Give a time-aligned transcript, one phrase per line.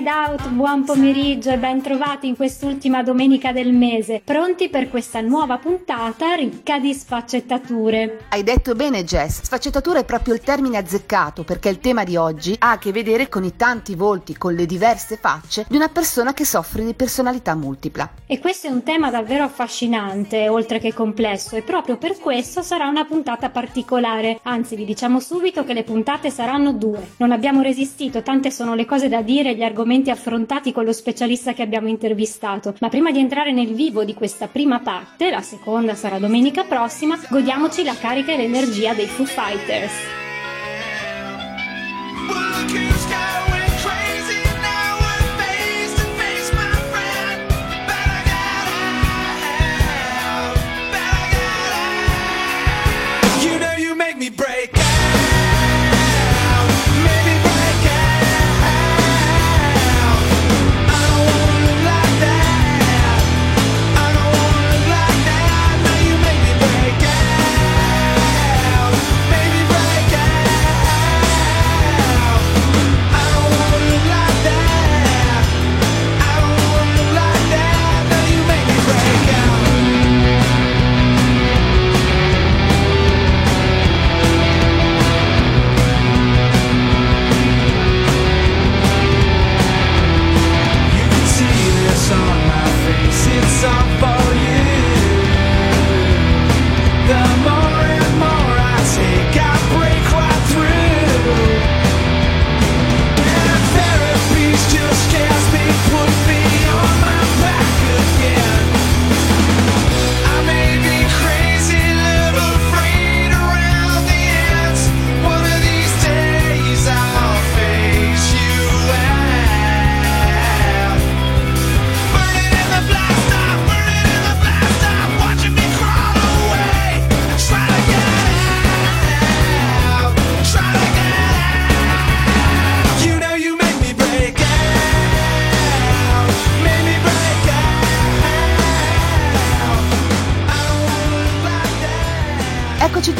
[0.00, 5.20] Inside Out, buon pomeriggio e ben trovati in quest'ultima domenica del mese, pronti per questa
[5.20, 8.20] nuova puntata ricca di sfaccettature.
[8.30, 12.56] Hai detto bene Jess, sfaccettatura è proprio il termine azzeccato perché il tema di oggi
[12.58, 16.32] ha a che vedere con i tanti volti, con le diverse facce di una persona
[16.32, 18.10] che soffre di personalità multipla.
[18.24, 22.88] E questo è un tema davvero affascinante, oltre che complesso, e proprio per questo sarà
[22.88, 27.10] una puntata particolare, anzi vi diciamo subito che le puntate saranno due.
[27.18, 30.92] Non abbiamo resistito, tante sono le cose da dire e gli argomenti affrontati con lo
[30.92, 35.42] specialista che abbiamo intervistato, ma prima di entrare nel vivo di questa prima parte, la
[35.42, 40.19] seconda sarà domenica prossima, godiamoci la carica e l'energia dei Foo Fighters.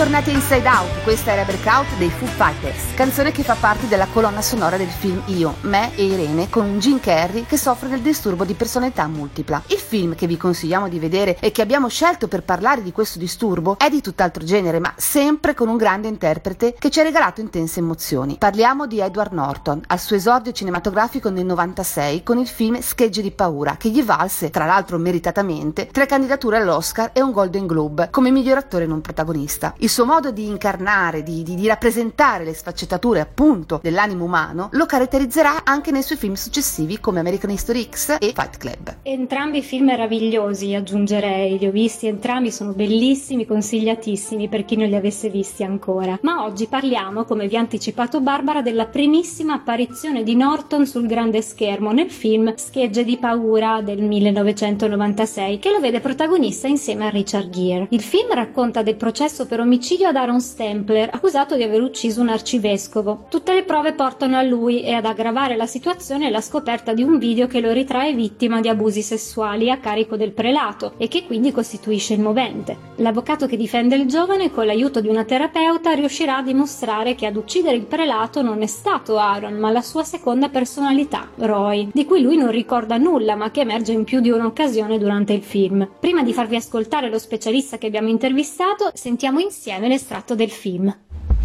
[0.01, 4.07] Tornati a Inside Out, questa era Breakout dei Foo Fighters, canzone che fa parte della
[4.07, 8.47] colonna sonora del film Io, me e Irene con Jim Carrey che soffre del disturbo
[8.47, 9.63] di personalità multipla.
[9.67, 13.19] Il film che vi consigliamo di vedere e che abbiamo scelto per parlare di questo
[13.19, 17.43] disturbo è di tutt'altro genere, ma sempre con un grande interprete che ci ha regalato
[17.43, 18.37] intense emozioni.
[18.39, 23.33] Parliamo di Edward Norton, al suo esordio cinematografico nel 96 con il film Schegge di
[23.33, 28.31] paura, che gli valse, tra l'altro meritatamente, tre candidature all'Oscar e un Golden Globe come
[28.31, 29.75] miglior attore non protagonista.
[29.77, 34.87] Il suo modo di incarnare, di, di, di, rappresentare le sfaccettature appunto dell'animo umano, lo
[34.87, 38.99] caratterizzerà anche nei suoi film successivi come American History X e Fight Club.
[39.03, 44.95] Entrambi film meravigliosi, aggiungerei, li ho visti entrambi, sono bellissimi, consigliatissimi per chi non li
[44.95, 46.19] avesse visti ancora.
[46.23, 51.43] Ma oggi parliamo, come vi ha anticipato Barbara, della primissima apparizione di Norton sul grande
[51.43, 57.51] schermo nel film Schegge di paura del 1996, che lo vede protagonista insieme a Richard
[57.51, 57.89] Gere.
[57.91, 62.21] Il film racconta del processo per omicidio omicidio ad Aaron Stempler, accusato di aver ucciso
[62.21, 63.25] un arcivescovo.
[63.31, 67.17] Tutte le prove portano a lui e ad aggravare la situazione la scoperta di un
[67.17, 71.51] video che lo ritrae vittima di abusi sessuali a carico del prelato e che quindi
[71.51, 72.77] costituisce il movente.
[72.97, 77.37] L'avvocato che difende il giovane, con l'aiuto di una terapeuta, riuscirà a dimostrare che ad
[77.37, 82.21] uccidere il prelato non è stato Aaron, ma la sua seconda personalità, Roy, di cui
[82.21, 85.89] lui non ricorda nulla, ma che emerge in più di un'occasione durante il film.
[85.99, 90.93] Prima di farvi ascoltare lo specialista che abbiamo intervistato, sentiamo insieme insieme l'estratto del film.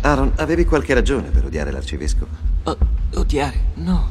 [0.02, 2.32] Aaron, avevi qualche ragione per odiare l'arcivescovo?
[2.64, 2.78] O-
[3.14, 3.66] odiare?
[3.76, 4.10] No,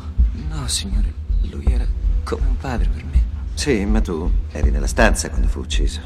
[0.51, 1.13] no, signore.
[1.51, 1.85] Lui era
[2.23, 3.23] come un padre per me.
[3.55, 6.01] Sì, ma tu eri nella stanza quando fu ucciso.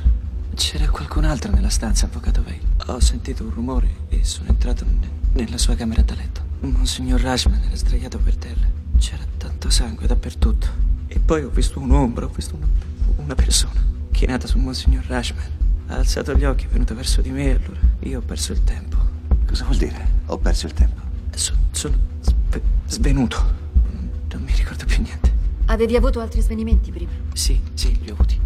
[0.55, 2.61] C'era qualcun altro nella stanza, avvocato Vale.
[2.87, 6.41] Ho sentito un rumore e sono entrato ne- nella sua camera da letto.
[6.61, 8.67] Monsignor Rashman era sdraiato per terra.
[8.99, 10.67] C'era tanto sangue dappertutto.
[11.09, 12.67] E poi ho visto un'ombra, ho visto una,
[13.17, 15.57] una persona chinata su Monsignor Rashman.
[15.90, 18.62] Ha alzato gli occhi, è venuto verso di me e allora io ho perso il
[18.62, 18.96] tempo.
[19.46, 20.06] Cosa vuol dire?
[20.26, 21.00] Ho perso il tempo.
[21.35, 23.37] So, sono sve- svenuto.
[24.31, 25.32] Non mi ricordo più niente.
[25.67, 27.11] Avevi avuto altri svenimenti prima?
[27.32, 28.38] Sì, sì, li ho avuti.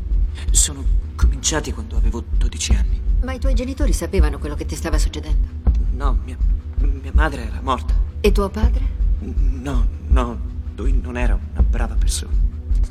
[0.53, 0.85] Sono
[1.17, 3.01] cominciati quando avevo 12 anni.
[3.23, 5.49] Ma i tuoi genitori sapevano quello che ti stava succedendo?
[5.95, 6.37] No, mia,
[6.79, 7.95] mia madre era morta.
[8.21, 8.85] E tuo padre?
[9.19, 10.39] No, no,
[10.77, 12.33] lui non era una brava persona.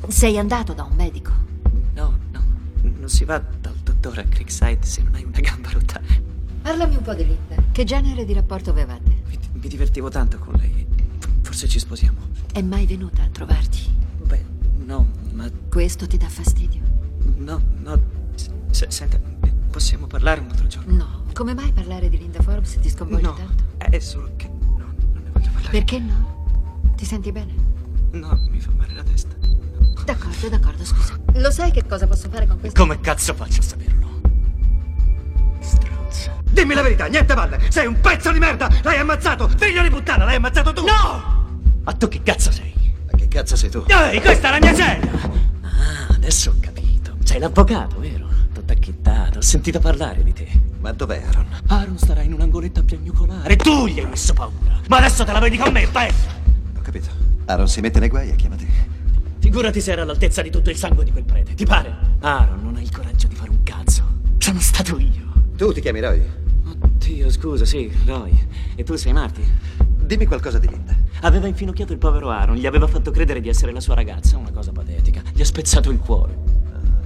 [0.08, 1.30] Sei andato da un medico?
[1.94, 2.42] No, no,
[2.82, 3.38] non si va
[4.02, 6.00] dottore a Creekside se non hai una gamba rotta.
[6.60, 7.54] Parlami un po' di Linda.
[7.70, 9.22] Che genere di rapporto avevate?
[9.28, 10.84] Mi, mi divertivo tanto con lei.
[11.42, 12.18] Forse ci sposiamo.
[12.52, 13.88] È mai venuta a trovarti?
[14.24, 14.44] Beh,
[14.84, 15.48] no, ma...
[15.70, 16.80] Questo ti dà fastidio?
[17.36, 18.00] No, no...
[18.34, 19.20] S- senta,
[19.70, 20.94] possiamo parlare un altro giorno?
[20.94, 21.22] No.
[21.32, 23.64] Come mai parlare di Linda Forbes ti sconvolge no, tanto?
[23.78, 24.48] è solo che...
[24.48, 25.70] No, non ne voglio parlare.
[25.70, 26.92] Perché no?
[26.96, 27.54] Ti senti bene?
[28.10, 29.31] No, mi fa male la testa.
[30.04, 31.16] D'accordo, d'accordo, scusa.
[31.34, 32.80] Lo sai che cosa posso fare con questo?
[32.80, 34.20] Come cazzo faccio a saperlo?
[35.60, 36.36] Stronza.
[36.50, 37.70] Dimmi la verità, niente palle!
[37.70, 38.68] Sei un pezzo di merda!
[38.82, 39.48] L'hai ammazzato!
[39.48, 40.84] Figlio di puttana, l'hai ammazzato tu!
[40.84, 41.40] No!
[41.84, 42.74] Ma tu che cazzo sei?
[43.10, 43.84] Ma che cazzo sei tu?
[43.86, 45.10] Ehi, questa è la mia cella!
[45.62, 47.16] Ah, adesso ho capito.
[47.24, 48.28] Sei l'avvocato, vero?
[48.52, 49.38] Tutto acchittato.
[49.38, 50.48] Ho sentito parlare di te.
[50.80, 51.46] Ma dov'è Aaron?
[51.68, 53.56] Aaron starà in un angoletto a piagnucolare.
[53.56, 54.80] Tu gli hai messo paura.
[54.88, 56.12] Ma adesso te la vedi con me, bella!
[56.76, 57.08] Ho capito.
[57.46, 58.91] Aaron si mette nei guai e chiama te.
[59.42, 61.54] Figurati se era all'altezza di tutto il sangue di quel prete.
[61.54, 61.92] Ti pare?
[62.20, 64.04] Aaron non ha il coraggio di fare un cazzo.
[64.38, 65.32] Sono stato io.
[65.56, 66.22] Tu ti chiami Roy?
[66.78, 68.30] Oddio, scusa, sì, Roy.
[68.76, 69.42] E tu sei Marty?
[69.98, 70.94] Dimmi qualcosa di Linda.
[71.22, 74.52] Aveva infinocchiato il povero Aaron, gli aveva fatto credere di essere la sua ragazza, una
[74.52, 75.20] cosa patetica.
[75.32, 76.38] Gli ha spezzato il cuore.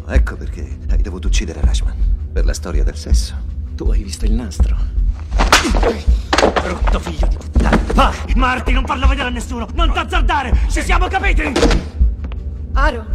[0.05, 1.97] Ah, ecco perché hai dovuto uccidere Rashman.
[2.35, 3.35] Per la storia del sesso.
[3.75, 4.77] Tu hai visto il nastro?
[6.63, 7.81] Brutto figlio di puttana!
[7.95, 9.67] Vai, Marti, non farlo vedere a nessuno!
[9.73, 10.55] Non t'azzardare!
[10.69, 11.96] Ci siamo capiti!
[12.79, 13.07] Aaron,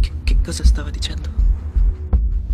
[0.00, 1.30] Che, che cosa stava dicendo?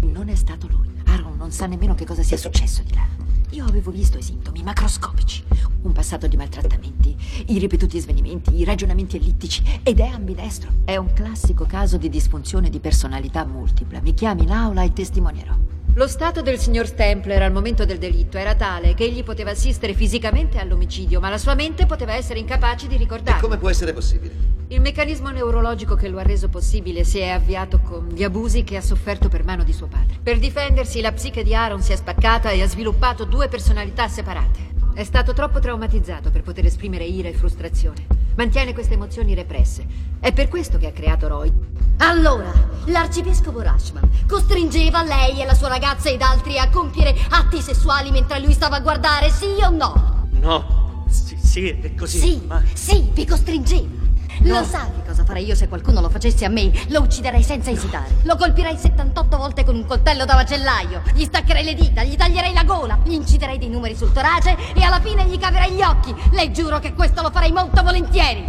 [0.02, 0.88] non è stato lui.
[1.06, 3.06] Aaron non sa nemmeno che cosa sia successo di là.
[3.50, 5.42] Io avevo visto i sintomi macroscopici.
[5.82, 7.16] Un passato di maltrattamenti,
[7.46, 10.70] i ripetuti svenimenti, i ragionamenti ellittici ed è ambidestro.
[10.84, 14.00] È un classico caso di disfunzione di personalità multipla.
[14.00, 15.54] Mi chiami in aula e testimonierò.
[15.94, 19.94] Lo stato del signor Stempler al momento del delitto era tale che egli poteva assistere
[19.94, 23.40] fisicamente all'omicidio, ma la sua mente poteva essere incapace di E ricordarlo.
[23.40, 24.49] come può essere possibile?
[24.72, 28.76] Il meccanismo neurologico che lo ha reso possibile si è avviato con gli abusi che
[28.76, 30.20] ha sofferto per mano di suo padre.
[30.22, 34.70] Per difendersi, la psiche di Aaron si è spaccata e ha sviluppato due personalità separate.
[34.94, 38.06] È stato troppo traumatizzato per poter esprimere ira e frustrazione.
[38.36, 39.84] Mantiene queste emozioni represse.
[40.20, 41.52] È per questo che ha creato Roy.
[41.96, 42.52] Allora,
[42.84, 48.38] l'arcivescovo Rashman costringeva lei e la sua ragazza ed altri a compiere atti sessuali mentre
[48.38, 50.28] lui stava a guardare, sì o no?
[50.30, 52.18] No, sì, sì, è così.
[52.20, 52.62] Sì, ma...
[52.72, 53.99] sì, vi costringeva.
[54.42, 56.72] Lo sa che cosa farei io se qualcuno lo facesse a me?
[56.88, 58.16] Lo ucciderei senza esitare.
[58.22, 61.02] Lo colpirei 78 volte con un coltello da macellaio.
[61.12, 64.82] Gli staccherei le dita, gli taglierei la gola, gli inciderei dei numeri sul torace e
[64.82, 66.14] alla fine gli caverei gli occhi.
[66.30, 68.44] Le giuro che questo lo farei molto volentieri.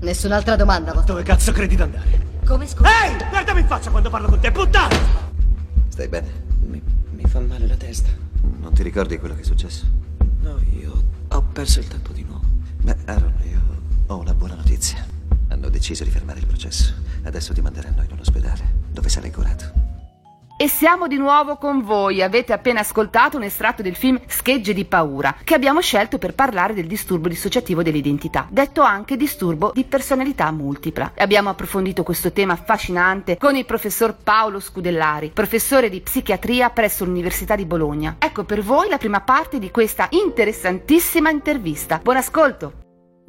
[0.00, 1.14] Nessun'altra domanda, vostro.
[1.14, 2.30] Dove cazzo credi di andare?
[2.46, 2.88] Come scusa?
[3.04, 4.96] Ehi, guardami in faccia quando parlo con te, puttana!
[5.88, 6.28] Stai bene?
[6.60, 8.10] Mi, mi fa male la testa.
[8.60, 9.84] Non ti ricordi quello che è successo?
[10.40, 12.44] No, io ho perso il tempo di nuovo.
[12.82, 13.71] Beh, Aaron, io
[14.12, 15.04] ho una buona notizia.
[15.48, 16.92] Hanno deciso di fermare il processo.
[17.24, 19.90] Adesso ti manderanno in un ospedale, dove sarai curato.
[20.56, 22.22] E siamo di nuovo con voi.
[22.22, 26.74] Avete appena ascoltato un estratto del film Schegge di paura, che abbiamo scelto per parlare
[26.74, 31.12] del disturbo dissociativo dell'identità, detto anche disturbo di personalità multipla.
[31.16, 37.56] Abbiamo approfondito questo tema affascinante con il professor Paolo Scudellari, professore di psichiatria presso l'Università
[37.56, 38.16] di Bologna.
[38.18, 41.98] Ecco per voi la prima parte di questa interessantissima intervista.
[42.00, 42.81] Buon ascolto!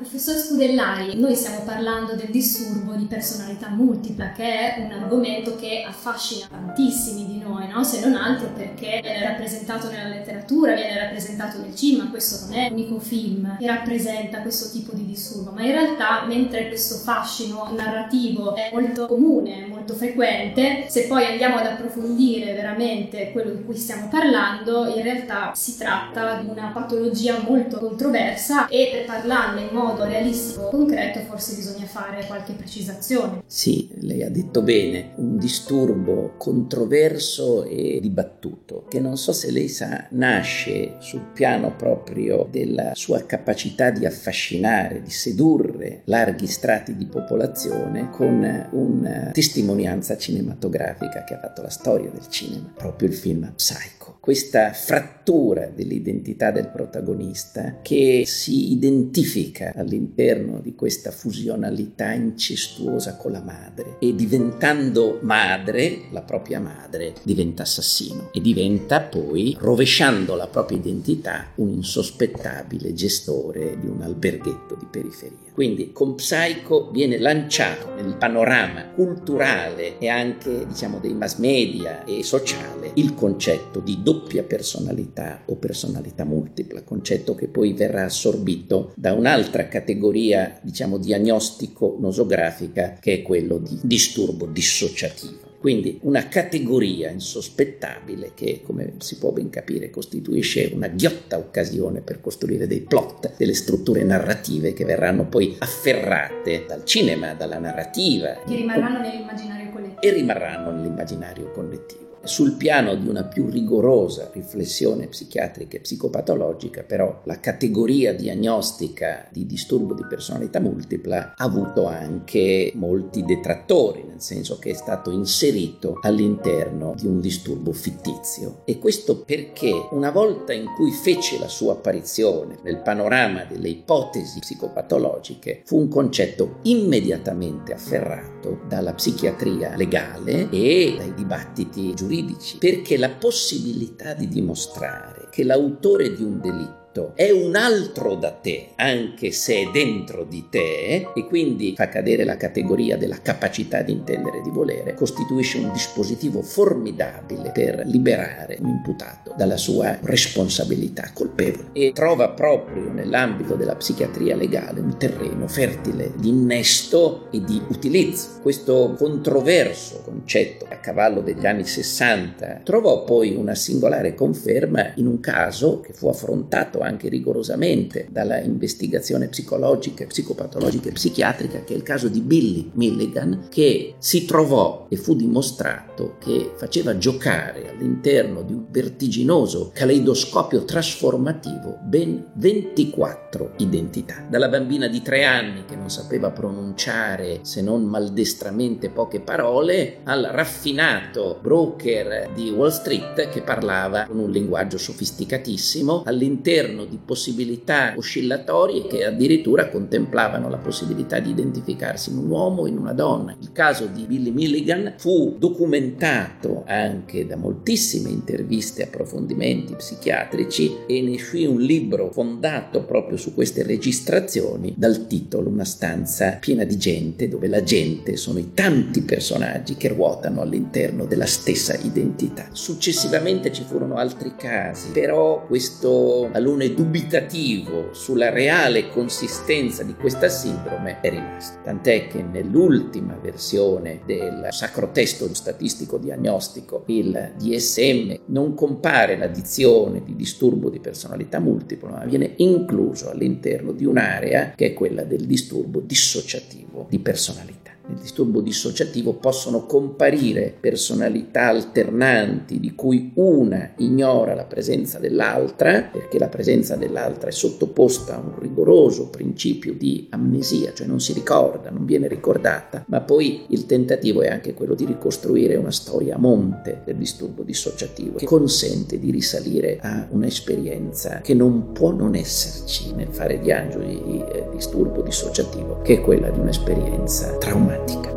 [0.03, 5.85] Professor Scudellari, noi stiamo parlando del disturbo di personalità multipla, che è un argomento che
[5.87, 7.85] affascina tantissimi di noi, no?
[7.85, 12.69] se non altro perché viene rappresentato nella letteratura, viene rappresentato nel cinema, questo non è
[12.69, 18.55] l'unico film che rappresenta questo tipo di disturbo, ma in realtà mentre questo fascino narrativo
[18.55, 24.09] è molto comune, molto frequente, se poi andiamo ad approfondire veramente quello di cui stiamo
[24.09, 29.91] parlando, in realtà si tratta di una patologia molto controversa e per parlarne in modo
[30.01, 33.43] realistico e concreto forse bisogna fare qualche precisazione.
[33.45, 39.67] Sì, lei ha detto bene, un disturbo controverso e dibattuto, che non so se lei
[39.67, 47.05] sa, nasce sul piano proprio della sua capacità di affascinare, di sedurre larghi strati di
[47.05, 53.53] popolazione con una testimonianza cinematografica che ha fatto la storia del cinema, proprio il film
[53.55, 54.17] Psycho.
[54.19, 63.41] Questa frattura dell'identità del protagonista che si identifica all'interno di questa fusionalità incestuosa con la
[63.41, 70.77] madre e diventando madre, la propria madre, diventa assassino e diventa poi, rovesciando la propria
[70.77, 75.51] identità, un insospettabile gestore di un alberghetto di periferia.
[75.53, 82.23] Quindi con Psycho viene lanciato nel panorama culturale e anche diciamo dei mass media e
[82.23, 89.13] sociale il concetto di doppia personalità o personalità multipla, concetto che poi verrà assorbito da
[89.13, 95.51] un'altra categoria diciamo diagnostico nosografica che è quello di disturbo dissociativo.
[95.63, 102.19] Quindi una categoria insospettabile che, come si può ben capire, costituisce una ghiotta occasione per
[102.19, 108.41] costruire dei plot, delle strutture narrative che verranno poi afferrate dal cinema, dalla narrativa.
[108.45, 110.01] Che rimarranno nell'immaginario collettivo.
[110.01, 112.12] E rimarranno nell'immaginario collettivo.
[112.25, 119.45] Sul piano di una più rigorosa riflessione psichiatrica e psicopatologica, però, la categoria diagnostica di
[119.45, 125.99] disturbo di personalità multipla ha avuto anche molti detrattori, nel senso che è stato inserito
[126.01, 128.61] all'interno di un disturbo fittizio.
[128.63, 134.39] E questo perché una volta in cui fece la sua apparizione nel panorama delle ipotesi
[134.39, 142.97] psicopatologiche, fu un concetto immediatamente afferrato dalla psichiatria legale e dai dibattiti giuridici giuridici, perché
[142.97, 148.69] la possibilità di dimostrare che l'autore di un delitto fatto è un altro da te,
[148.75, 153.91] anche se è dentro di te, e quindi fa cadere la categoria della capacità di
[153.91, 161.09] intendere e di volere, costituisce un dispositivo formidabile per liberare un imputato dalla sua responsabilità
[161.13, 167.61] colpevole e trova proprio nell'ambito della psichiatria legale un terreno fertile di innesto e di
[167.69, 168.39] utilizzo.
[168.41, 175.19] Questo controverso concetto a cavallo degli anni 60 trovò poi una singolare conferma in un
[175.19, 181.83] caso che fu affrontato anche rigorosamente dalla investigazione psicologica, psicopatologica e psichiatrica, che è il
[181.83, 188.53] caso di Billy Milligan, che si trovò e fu dimostrato che faceva giocare all'interno di
[188.53, 194.25] un vertiginoso caleidoscopio trasformativo ben 24 identità.
[194.29, 200.29] Dalla bambina di tre anni che non sapeva pronunciare se non maldestramente poche parole, al
[200.31, 207.93] raffinato broker di Wall Street che parlava con un linguaggio sofisticatissimo all'interno all'interno di possibilità
[207.95, 213.35] oscillatorie che addirittura contemplavano la possibilità di identificarsi in un uomo o in una donna.
[213.39, 221.01] Il caso di Billy Milligan fu documentato anche da moltissime interviste e approfondimenti psichiatrici e
[221.01, 226.77] ne uscì un libro fondato proprio su queste registrazioni dal titolo Una stanza piena di
[226.77, 232.47] gente dove la gente sono i tanti personaggi che ruotano all'interno della stessa identità.
[232.51, 240.29] Successivamente ci furono altri casi, però questo alunno opinione dubitativo sulla reale consistenza di questa
[240.29, 241.59] sindrome è rimasto.
[241.63, 250.15] Tant'è che nell'ultima versione del sacro testo statistico diagnostico, il DSM, non compare l'addizione di
[250.15, 255.79] disturbo di personalità multipla, ma viene incluso all'interno di un'area che è quella del disturbo
[255.79, 264.45] dissociativo di personalità nel disturbo dissociativo possono comparire personalità alternanti di cui una ignora la
[264.45, 270.87] presenza dell'altra, perché la presenza dell'altra è sottoposta a un rigoroso principio di amnesia, cioè
[270.87, 275.55] non si ricorda, non viene ricordata, ma poi il tentativo è anche quello di ricostruire
[275.55, 281.73] una storia a monte del disturbo dissociativo che consente di risalire a un'esperienza che non
[281.73, 287.35] può non esserci nel fare diagnosi di eh, disturbo dissociativo, che è quella di un'esperienza
[287.37, 288.11] traumatica drammatica.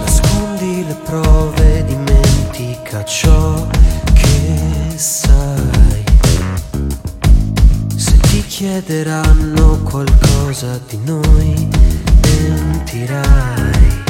[0.00, 3.66] Nascondi le prove, dimentica ciò
[4.12, 6.04] che sai.
[7.96, 11.68] Se ti chiederanno qualcosa di noi,
[12.22, 14.02] mentirai.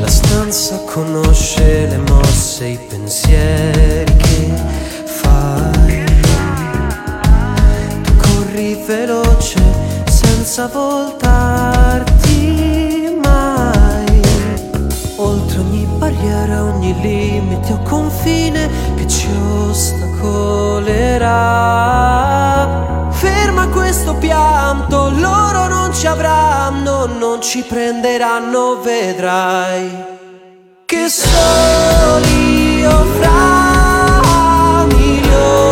[0.00, 4.52] La stanza conosce le mosse, i pensieri che
[5.04, 6.04] fai.
[8.02, 9.73] Tu corri veloce
[10.54, 12.38] senza voltarti
[13.20, 14.22] mai.
[15.16, 19.26] Oltre ogni barriera, ogni limite o confine che ci
[19.68, 20.20] ostacolerà.
[23.10, 29.90] Ferma questo pianto, loro non ci avranno, non ci prenderanno, vedrai.
[30.84, 33.64] Che soli io fra
[34.86, 35.63] Direi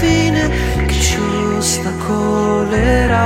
[0.00, 0.48] fine
[0.86, 1.18] che ci
[1.58, 3.20] ostacolerà.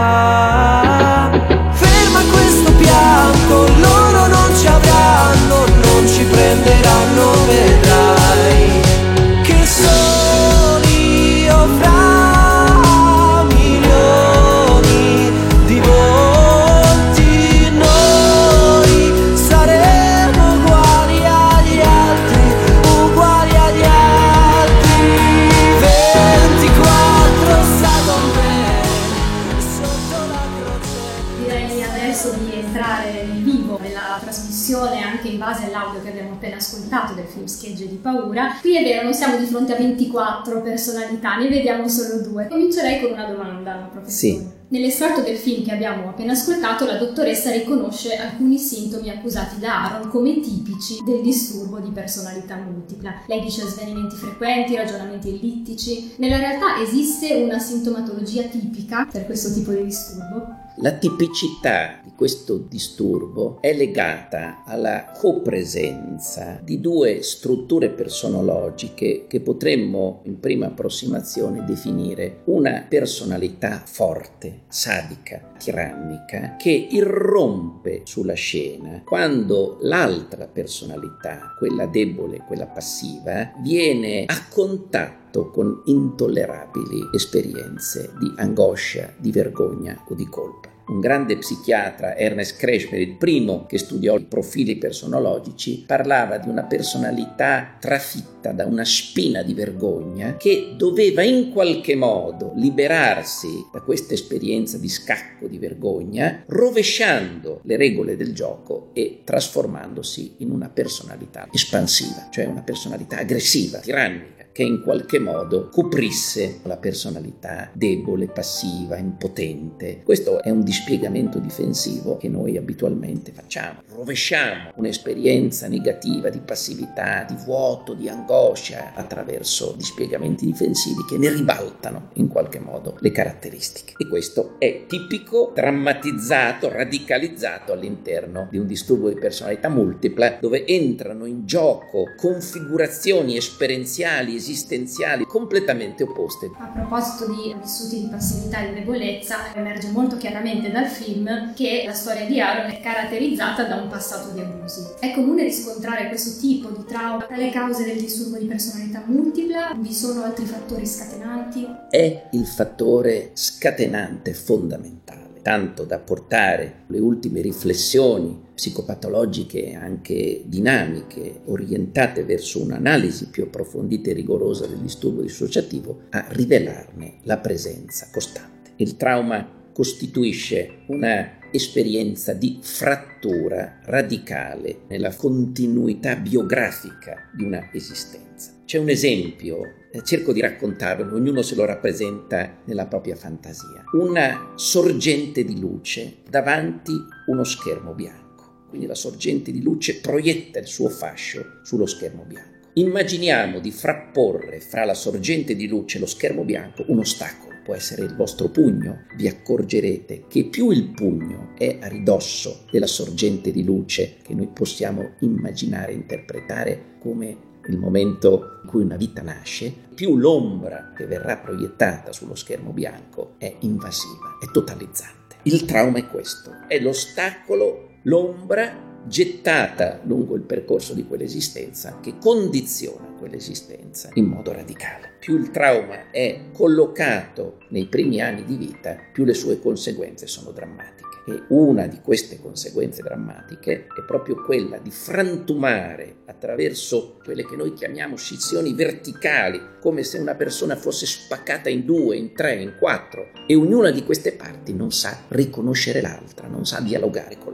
[39.15, 42.49] Non siamo di fronte a 24 personalità, ne vediamo solo due.
[42.49, 44.13] Comincerei con una domanda, professore.
[44.13, 44.53] Sì.
[44.67, 50.11] Nell'estratto del film che abbiamo appena ascoltato, la dottoressa riconosce alcuni sintomi accusati da Aaron
[50.11, 53.23] come tipici del disturbo di personalità multipla.
[53.29, 56.15] Lei dice svenimenti frequenti, ragionamenti ellittici.
[56.17, 60.64] Nella realtà esiste una sintomatologia tipica per questo tipo di disturbo?
[60.79, 70.23] La tipicità di questo disturbo è legata alla copresenza di due strutture personologiche che potremmo
[70.25, 80.49] in prima approssimazione definire una personalità forte, sadica, tirannica, che irrompe sulla scena quando l'altra
[80.49, 90.05] personalità, quella debole, quella passiva, viene a contatto con intollerabili esperienze di angoscia, di vergogna
[90.09, 90.73] o di colpa.
[90.87, 96.65] Un grande psichiatra, Ernest Kretschmer, il primo che studiò i profili personologici, parlava di una
[96.65, 104.13] personalità trafitta da una spina di vergogna che doveva in qualche modo liberarsi da questa
[104.13, 111.49] esperienza di scacco di vergogna, rovesciando le regole del gioco e trasformandosi in una personalità
[111.51, 118.97] espansiva, cioè una personalità aggressiva, tirannica che in qualche modo coprisse la personalità debole, passiva,
[118.97, 120.03] impotente.
[120.05, 123.83] Questo è un dispiegamento difensivo che noi abitualmente facciamo.
[123.93, 132.11] Rovesciamo un'esperienza negativa di passività, di vuoto, di angoscia attraverso dispiegamenti difensivi che ne ribaltano
[132.15, 133.95] in qualche modo le caratteristiche.
[133.99, 141.27] E questo è tipico, drammatizzato, radicalizzato all'interno di un disturbo di personalità multipla dove entrano
[141.27, 146.51] in gioco configurazioni esperienziali esistenziali completamente opposte.
[146.59, 151.85] A proposito di vissuti di passività e di debolezza, emerge molto chiaramente dal film che
[151.87, 154.83] la storia di Aaron è caratterizzata da un passato di abusi.
[155.01, 159.75] È comune riscontrare questo tipo di trauma tra le cause del disturbo di personalità multipla?
[159.77, 161.67] Vi sono altri fattori scatenanti?
[161.89, 172.25] È il fattore scatenante fondamentale tanto da portare le ultime riflessioni psicopatologiche anche dinamiche, orientate
[172.25, 178.71] verso un'analisi più approfondita e rigorosa del disturbo dissociativo, a rivelarne la presenza costante.
[178.77, 188.54] Il trauma costituisce una esperienza di frattura radicale nella continuità biografica di una esistenza.
[188.65, 193.85] C'è un esempio, eh, cerco di raccontarlo, ognuno se lo rappresenta nella propria fantasia.
[193.93, 196.93] Una sorgente di luce davanti
[197.27, 198.67] uno schermo bianco.
[198.71, 202.71] Quindi la sorgente di luce proietta il suo fascio sullo schermo bianco.
[202.73, 207.75] Immaginiamo di frapporre fra la sorgente di luce e lo schermo bianco un ostacolo può
[207.75, 213.51] essere il vostro pugno, vi accorgerete che più il pugno è a ridosso della sorgente
[213.51, 219.73] di luce che noi possiamo immaginare interpretare come il momento in cui una vita nasce,
[219.95, 225.37] più l'ombra che verrà proiettata sullo schermo bianco è invasiva, è totalizzante.
[225.45, 233.13] Il trauma è questo, è l'ostacolo, l'ombra gettata lungo il percorso di quell'esistenza che condiziona
[233.19, 235.17] quell'esistenza in modo radicale.
[235.19, 240.51] Più il trauma è collocato nei primi anni di vita, più le sue conseguenze sono
[240.51, 241.04] drammatiche.
[241.27, 247.73] E una di queste conseguenze drammatiche è proprio quella di frantumare attraverso quelle che noi
[247.73, 253.31] chiamiamo scissioni verticali, come se una persona fosse spaccata in due, in tre, in quattro,
[253.47, 257.54] e ognuna di queste parti non sa riconoscere l'altra, non sa dialogare con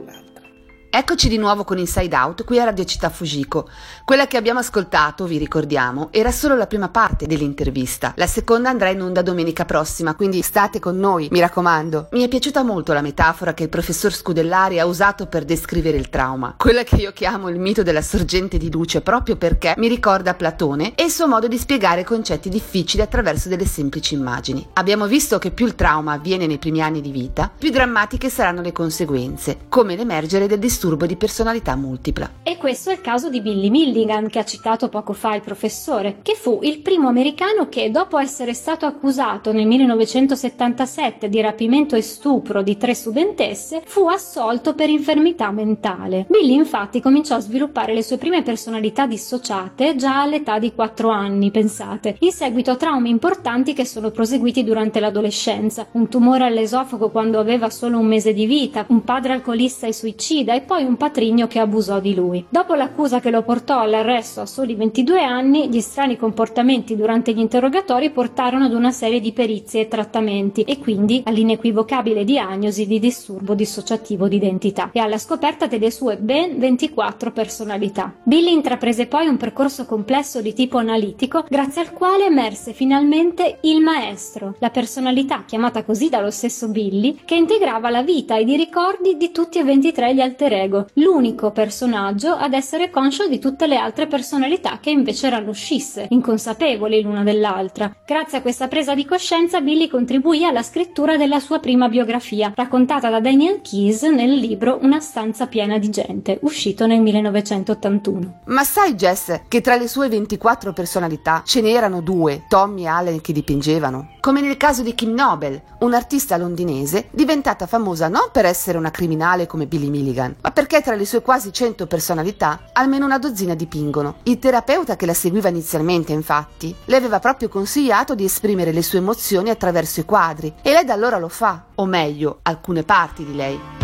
[0.93, 3.69] Eccoci di nuovo con Inside Out qui a Radio Città Fujiko.
[4.03, 8.11] Quella che abbiamo ascoltato, vi ricordiamo, era solo la prima parte dell'intervista.
[8.17, 12.09] La seconda andrà in onda domenica prossima, quindi state con noi, mi raccomando.
[12.11, 16.09] Mi è piaciuta molto la metafora che il professor Scudellari ha usato per descrivere il
[16.09, 20.33] trauma, quella che io chiamo il mito della sorgente di luce proprio perché mi ricorda
[20.33, 24.67] Platone e il suo modo di spiegare concetti difficili attraverso delle semplici immagini.
[24.73, 28.59] Abbiamo visto che più il trauma avviene nei primi anni di vita, più drammatiche saranno
[28.59, 32.29] le conseguenze, come l'emergere del disturbo disturbo di personalità multipla.
[32.41, 36.17] E questo è il caso di Billy Milligan che ha citato poco fa il professore,
[36.23, 42.01] che fu il primo americano che dopo essere stato accusato nel 1977 di rapimento e
[42.01, 46.25] stupro di tre studentesse, fu assolto per infermità mentale.
[46.27, 51.51] Billy infatti cominciò a sviluppare le sue prime personalità dissociate già all'età di 4 anni,
[51.51, 57.37] pensate, in seguito a traumi importanti che sono proseguiti durante l'adolescenza, un tumore all'esofago quando
[57.37, 61.47] aveva solo un mese di vita, un padre alcolista e suicida e poi un patrigno
[61.47, 62.45] che abusò di lui.
[62.47, 67.39] Dopo l'accusa che lo portò all'arresto a soli 22 anni, gli strani comportamenti durante gli
[67.39, 73.53] interrogatori portarono ad una serie di perizie e trattamenti e quindi all'inequivocabile diagnosi di disturbo
[73.53, 78.13] dissociativo d'identità e alla scoperta delle sue ben 24 personalità.
[78.23, 83.81] Billy intraprese poi un percorso complesso di tipo analitico grazie al quale emerse finalmente il
[83.81, 89.17] maestro, la personalità chiamata così dallo stesso Billy che integrava la vita ed i ricordi
[89.17, 93.77] di tutti e 23 gli alter ego, l'unico personaggio ad essere conscio di tutte le
[93.77, 97.95] altre personalità che invece erano scisse, inconsapevoli l'una dell'altra.
[98.05, 103.09] Grazie a questa presa di coscienza Billy contribuì alla scrittura della sua prima biografia, raccontata
[103.09, 108.41] da Daniel Keyes nel libro Una stanza piena di gente, uscito nel 1981.
[108.45, 113.21] Ma sai Jess che tra le sue 24 personalità ce n'erano due, Tommy e Allen,
[113.21, 114.15] che dipingevano?
[114.19, 119.47] Come nel caso di Kim Nobel, un'artista londinese diventata famosa non per essere una criminale
[119.47, 124.17] come Billy Milligan, ma perché tra le sue quasi 100 personalità almeno una dozzina dipingono.
[124.23, 128.99] Il terapeuta che la seguiva inizialmente, infatti, le aveva proprio consigliato di esprimere le sue
[128.99, 133.35] emozioni attraverso i quadri e lei da allora lo fa, o meglio, alcune parti di
[133.35, 133.80] lei.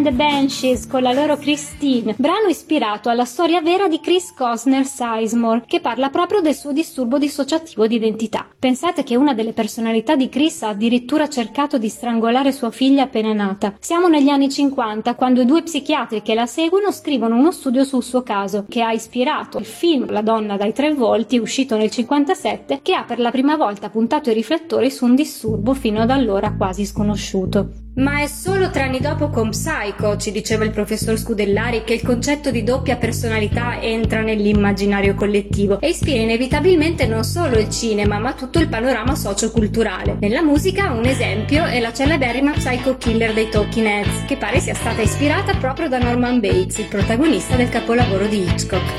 [0.00, 4.86] And the Banshees con la loro Christine, brano ispirato alla storia vera di Chris Cosner
[4.86, 8.46] Sizemore, che parla proprio del suo disturbo dissociativo di identità.
[8.58, 13.34] Pensate che una delle personalità di Chris ha addirittura cercato di strangolare sua figlia appena
[13.34, 13.74] nata.
[13.78, 18.02] Siamo negli anni 50, quando i due psichiatri che la seguono scrivono uno studio sul
[18.02, 22.80] suo caso, che ha ispirato il film La donna dai tre volti, uscito nel 57,
[22.80, 26.54] che ha per la prima volta puntato i riflettori su un disturbo fino ad allora
[26.54, 27.88] quasi sconosciuto.
[27.96, 32.02] Ma è solo tre anni dopo con Psycho, ci diceva il professor Scudellari, che il
[32.02, 38.32] concetto di doppia personalità entra nell'immaginario collettivo e ispira inevitabilmente non solo il cinema, ma
[38.32, 40.18] tutto il panorama socioculturale.
[40.20, 44.74] Nella musica un esempio è la celeberrima Psycho Killer dei Talking Heads, che pare sia
[44.74, 48.94] stata ispirata proprio da Norman Bates, il protagonista del capolavoro di Hitchcock.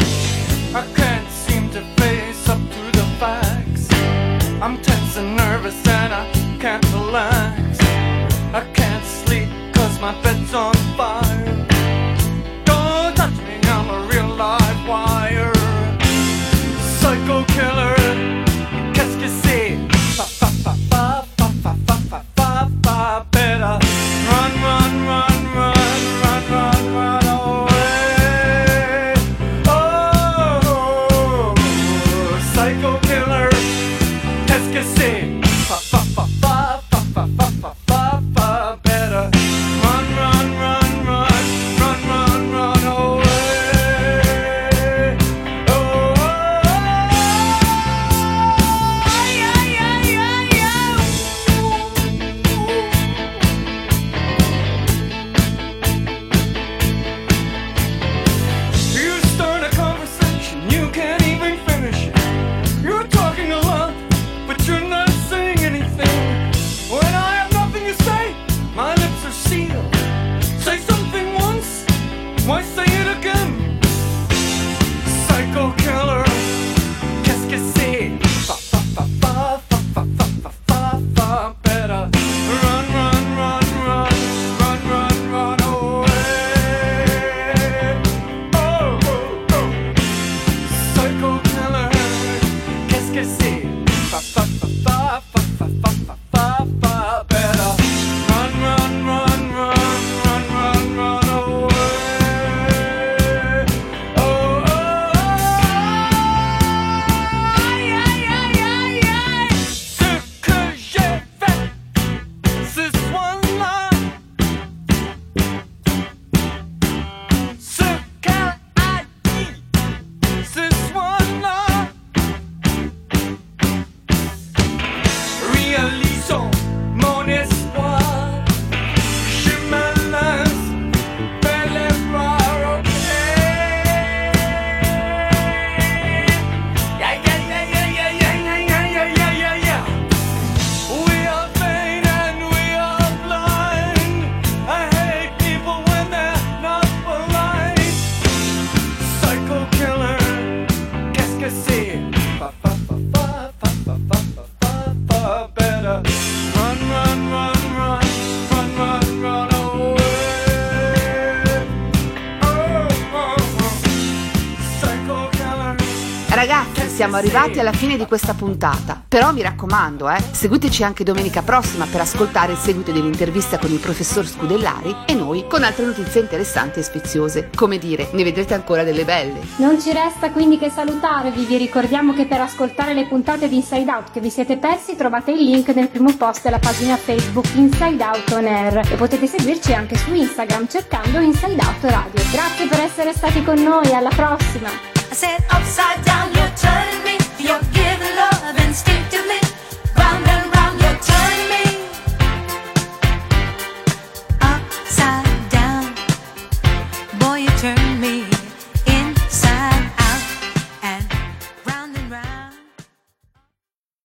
[166.42, 169.00] Ragazzi, siamo arrivati alla fine di questa puntata.
[169.08, 173.78] Però mi raccomando, eh, seguiteci anche domenica prossima per ascoltare il seguito dell'intervista con il
[173.78, 177.52] professor Scudellari e noi con altre notizie interessanti e sfiziose.
[177.56, 179.40] Come dire, ne vedrete ancora delle belle.
[179.58, 183.92] Non ci resta quindi che salutarvi, vi ricordiamo che per ascoltare le puntate di Inside
[183.92, 188.04] Out che vi siete persi trovate il link nel primo post della pagina Facebook Inside
[188.04, 192.24] Out On Air e potete seguirci anche su Instagram cercando Inside Out Radio.
[192.32, 195.01] Grazie per essere stati con noi, alla prossima!
[195.12, 197.81] I said upside down, you're turning me, you're